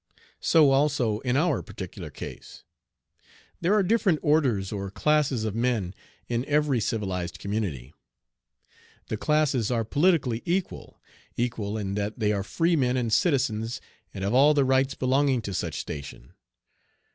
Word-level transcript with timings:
So 0.39 0.71
also 0.71 1.19
in 1.19 1.37
our 1.37 1.61
particular 1.61 2.09
case. 2.09 2.63
There 3.59 3.75
are 3.75 3.83
different 3.83 4.17
orders 4.23 4.71
or 4.71 4.89
classes 4.89 5.43
of 5.45 5.53
men 5.53 5.93
in 6.27 6.43
every 6.45 6.79
civilized 6.79 7.37
community. 7.37 7.93
The 9.09 9.17
classes 9.17 9.69
are 9.69 9.83
politically 9.85 10.41
equal, 10.43 10.99
equal 11.37 11.77
in 11.77 11.93
that 11.93 12.17
they 12.17 12.33
are 12.33 12.41
free 12.41 12.75
men 12.75 12.97
and 12.97 13.13
citizens 13.13 13.79
and 14.11 14.23
have 14.23 14.33
all 14.33 14.55
the 14.55 14.65
rights 14.65 14.95
belonging 14.95 15.39
to 15.43 15.53
such 15.53 15.79
station. 15.79 16.33